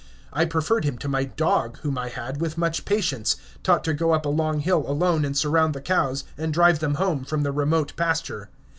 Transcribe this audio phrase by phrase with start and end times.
[0.33, 4.13] I preferred him to my dog, whom I had, with much patience, taught to go
[4.13, 7.51] up a long hill alone and surround the cows, and drive them home from the
[7.51, 8.49] remote pasture.